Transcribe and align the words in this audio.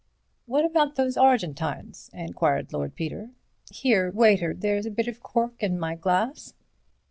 "What 0.47 0.65
about 0.65 0.95
those 0.95 1.15
Argentines?" 1.15 2.09
enquired 2.11 2.73
Lord 2.73 2.95
Peter. 2.95 3.29
"Here, 3.69 4.09
waiter, 4.09 4.51
there's 4.55 4.87
a 4.87 4.89
bit 4.89 5.07
of 5.07 5.21
cork 5.21 5.53
in 5.61 5.77
my 5.77 5.93
glass." 5.93 6.55